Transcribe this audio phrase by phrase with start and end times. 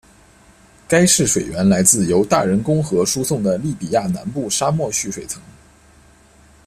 [0.87, 5.39] 该市水源来自由大人工河输送的利比亚南部沙漠蓄水层。